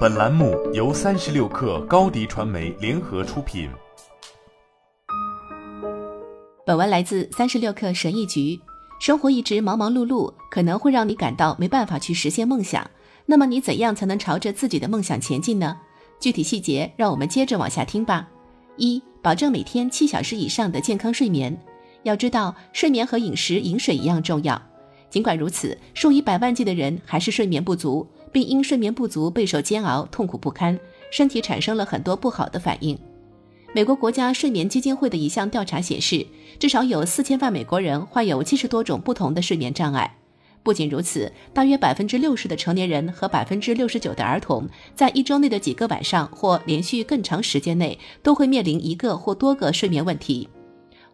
[0.00, 3.70] 本栏目由三十六氪高低传媒联合出品。
[6.66, 8.60] 本文来自三十六氪神译局。
[9.00, 12.88] 生活一直忙忙碌碌，可能会让你感到没办法去实现梦想。
[13.24, 15.74] 那么你怎样才能朝着自己的梦想前进呢？
[16.18, 18.28] 具体细节让我们接着往下听吧。
[18.76, 21.58] 一、保证每天七小时以上的健康睡眠。
[22.02, 24.60] 要知道，睡眠和饮食饮水一样重要。
[25.08, 28.06] 尽管如此，数以百万计的人还是睡眠不足。
[28.32, 30.78] 并因睡眠不足备受煎熬，痛苦不堪，
[31.10, 32.98] 身体产生了很多不好的反应。
[33.72, 36.26] 美国国家睡眠基金会的一项调查显示，
[36.58, 40.16] 至少有四千万美国人患有七十多种不同的睡眠障碍。
[40.62, 50.48] 不仅如此，大约百分之六十的成年人和百分之六十九的儿童，在一周内的几个晚上或连续更长时间内，都会面临一个或多个睡眠问题。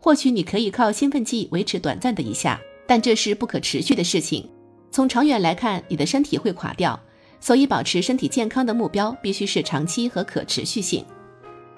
[0.00, 4.48] 或许你可以靠兴奋剂维持短暂的一下，但这是不可持续的事情。
[4.96, 6.98] 从长远来看，你的身体会垮掉。
[7.38, 11.04] 所以，保持身体健康的目标必须是长期和可持续性。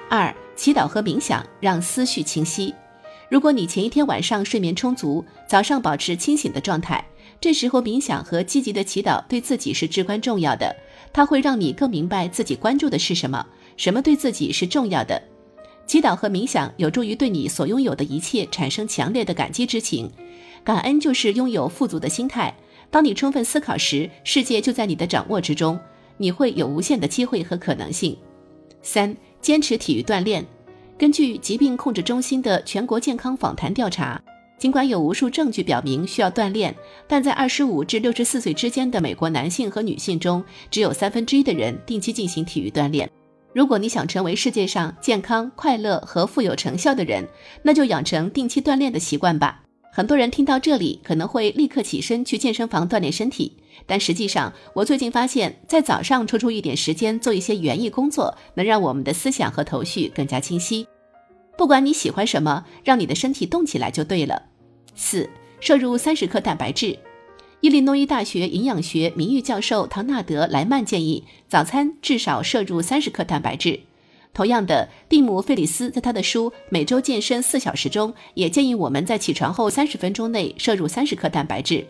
[0.08, 2.72] 二、祈祷和冥想让思绪清晰。
[3.28, 7.04] 如果你前一天晚上睡眠充足，早上保持清醒的状态，
[7.40, 10.72] 这时候冥想和积极的祈祷对自己是至关重要的。
[11.12, 13.44] 它会让你更明白自己关注的是什么，
[13.76, 15.20] 什么对自己是重要的。
[15.88, 20.08] 祈祷和冥想有助于对你所拥有的一切产生强烈的感激之情。
[20.62, 22.54] 感恩就是拥有富足的心态。
[22.90, 25.78] 当你充分思考时，世界就在你的掌握之中，
[26.16, 28.16] 你会有无限的机会和可能性。
[28.82, 30.44] 三、坚持体育锻炼。
[30.96, 34.20] 根据疾病控制中心的全国健康访谈调查，
[34.58, 36.74] 尽管有无数证据表明需要锻炼，
[37.06, 43.08] 但在二十五至六十四岁之间的美国男性和女性中，只有三分之一的人定期进行体育锻炼。
[43.52, 47.26] 如果你想成为世界上健康、快乐和富有成效的人，
[47.62, 49.62] 那就养成定期锻炼的习惯吧。
[49.98, 53.54] 很多人听到这里可能会立刻起身去健身房锻炼身体，
[53.84, 60.86] 但实际上，我最近发现，在早上抽出一点时间做一些园艺工作，能让我们的思想和头绪更加清晰。
[61.56, 64.40] 不管你喜欢什么，让你的身体动起来就对了。
[64.94, 65.28] 四、
[65.58, 66.96] 摄入三十克蛋白质。
[67.60, 73.80] 伊利诺伊大学营养学名誉教授唐纳德·莱曼建议，早餐至少摄入三十克蛋白质。
[74.32, 81.84] 同样的，蒂姆·费里斯在他的书《每周健身四小时》中也建议我们在起床后三十分钟内摄入三十克蛋白质。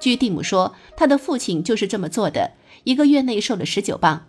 [0.00, 2.50] 据蒂姆说，他的父亲就是这么做的，
[2.84, 4.26] 一个月内瘦了十九磅。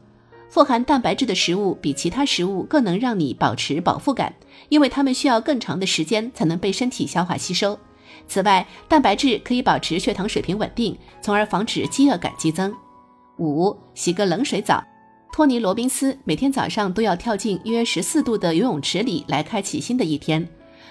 [0.50, 4.34] 富含蛋白质的食物比其他食物更能让你保持饱腹感，
[4.70, 7.78] 因为它们需要更长的时间才能被身体消化吸收。
[8.28, 12.74] 此外，蛋白质可以保持血糖水平稳定，从而防止饥饿感激增。
[13.40, 14.82] 五，洗个冷水澡。
[15.32, 20.48] 托尼·罗宾斯每天早上都要跳进约十四度的游泳池里来开启新的一天。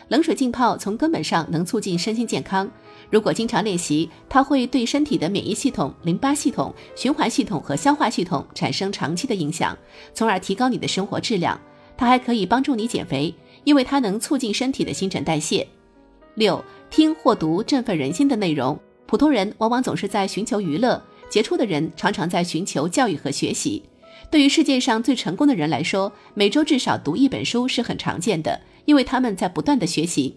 [0.09, 2.71] 冷水浸泡从根本上能促进身心健康。
[3.11, 9.77] 如果经常练习，它会对身体的免疫系统、淋巴系统、循环系统和消化系统产生长期的影响，
[10.15, 11.61] 从而提高你的生活质量。
[11.97, 15.67] 它还可以帮助你减肥，因为它能促进身体的新陈代谢。
[16.37, 18.79] 六、听或读振奋人心的内容。
[19.07, 23.83] 普通人往往总是在寻求娱乐，杰出的人常常在寻求教育和学习。
[24.31, 30.37] 对于世界上最成功的人来说，每周至少读一本书是很常见的，因为他们在不断的学习。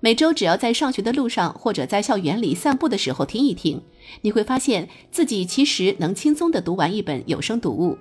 [0.00, 3.82] 每周只要在上学的路上或者在校园里散步的时候听一听，
[4.22, 7.98] 你会发现自己其实能轻松地读完一本有声读物。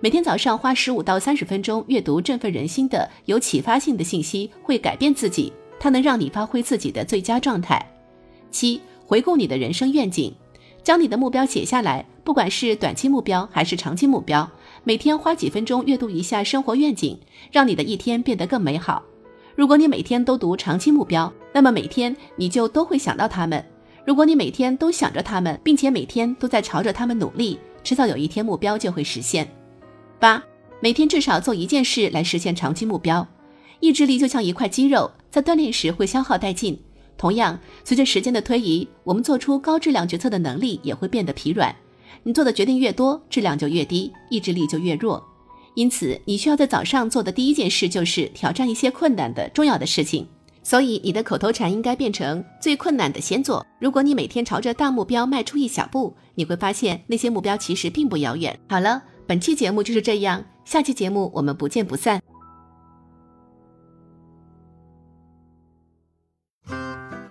[0.00, 7.84] 每天早上花十五到三十分钟阅读振奋人心的、有启发性的信息，会改变自己，它能让你发挥自己的最佳状态。
[8.50, 10.32] 七，回顾你的人生愿景，
[10.82, 14.48] 将你的目标写下来，不管是短期目标还是长期目标。
[14.84, 17.18] 每天花几分钟阅读一下生活愿景，
[17.52, 19.02] 让你的一天变得更美好。
[19.54, 23.64] 如果你每天都读长期目标，那么每天你就都会想到他们。
[24.06, 29.46] 如果你每天都想着他们，并且每天都在朝着他们努力，迟早有一天目标就会实现。
[30.18, 30.42] 八，
[30.80, 33.26] 每天至少做一件事来实现长期目标。
[33.80, 36.80] 意志力就像一块肌肉，在锻炼时会消耗殆尽。
[37.18, 41.74] 同样，随着时间的推移，我们做出高质量决策的能力也会变得疲软。
[42.22, 45.22] 你做的决定越多，质量就越低，意志力就越弱。
[45.74, 50.26] 因此，你需要在早上做的第一件事就是挑战一些困难的重要的事情。
[50.62, 53.64] 所以，你的口头禅应该变成“最困难的先做”。
[53.80, 58.58] 如果你每天朝着大目标迈出一小步，你会发现那些目标其实并不遥远。
[58.68, 62.20] 好了，本期节目就是这样，下期节目我们不见不散。